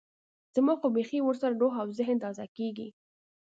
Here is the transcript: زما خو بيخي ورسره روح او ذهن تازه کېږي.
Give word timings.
زما 0.55 0.73
خو 0.79 0.87
بيخي 0.95 1.19
ورسره 1.23 1.57
روح 1.61 1.73
او 1.83 1.87
ذهن 1.99 2.17
تازه 2.25 2.45
کېږي. 2.57 2.89